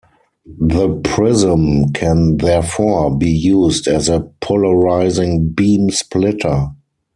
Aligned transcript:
The 0.59 0.99
prism 1.03 1.93
can 1.93 2.37
therefore 2.37 3.15
be 3.15 3.29
used 3.29 3.87
as 3.87 4.09
a 4.09 4.27
polarizing 4.41 5.49
beam 5.51 5.91
splitter. 5.91 6.69